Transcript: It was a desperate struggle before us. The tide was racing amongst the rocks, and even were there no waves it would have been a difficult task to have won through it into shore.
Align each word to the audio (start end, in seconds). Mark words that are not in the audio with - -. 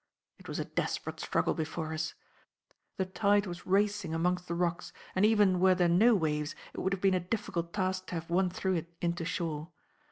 It 0.39 0.47
was 0.47 0.57
a 0.57 0.65
desperate 0.65 1.19
struggle 1.19 1.53
before 1.53 1.93
us. 1.93 2.15
The 2.97 3.05
tide 3.05 3.45
was 3.45 3.67
racing 3.67 4.15
amongst 4.15 4.47
the 4.47 4.55
rocks, 4.55 4.91
and 5.13 5.23
even 5.23 5.59
were 5.59 5.75
there 5.75 5.87
no 5.87 6.15
waves 6.15 6.55
it 6.73 6.79
would 6.79 6.91
have 6.93 7.03
been 7.03 7.13
a 7.13 7.19
difficult 7.19 7.71
task 7.71 8.07
to 8.07 8.15
have 8.15 8.31
won 8.31 8.49
through 8.49 8.77
it 8.77 8.87
into 8.99 9.25
shore. 9.25 9.69